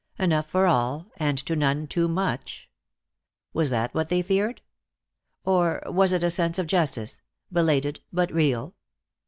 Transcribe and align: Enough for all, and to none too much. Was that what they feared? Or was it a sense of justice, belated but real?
Enough 0.17 0.49
for 0.49 0.65
all, 0.65 1.11
and 1.17 1.37
to 1.45 1.55
none 1.55 1.85
too 1.85 2.07
much. 2.07 2.67
Was 3.53 3.69
that 3.69 3.93
what 3.93 4.09
they 4.09 4.23
feared? 4.23 4.63
Or 5.45 5.83
was 5.85 6.11
it 6.11 6.23
a 6.23 6.31
sense 6.31 6.57
of 6.57 6.65
justice, 6.65 7.21
belated 7.51 7.99
but 8.11 8.33
real? 8.33 8.73